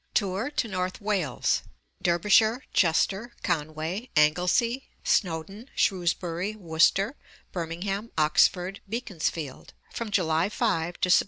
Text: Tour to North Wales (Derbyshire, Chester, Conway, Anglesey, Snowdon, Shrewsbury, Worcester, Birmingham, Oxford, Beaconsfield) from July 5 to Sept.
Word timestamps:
Tour 0.15 0.49
to 0.49 0.67
North 0.67 0.99
Wales 0.99 1.61
(Derbyshire, 2.01 2.63
Chester, 2.73 3.33
Conway, 3.43 4.09
Anglesey, 4.15 4.85
Snowdon, 5.03 5.69
Shrewsbury, 5.75 6.55
Worcester, 6.55 7.15
Birmingham, 7.51 8.09
Oxford, 8.17 8.81
Beaconsfield) 8.89 9.75
from 9.93 10.09
July 10.09 10.49
5 10.49 10.99
to 11.01 11.09
Sept. 11.09 11.19